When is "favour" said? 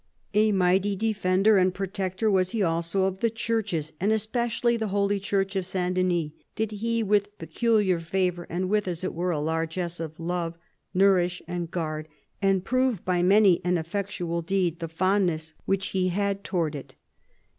7.99-8.47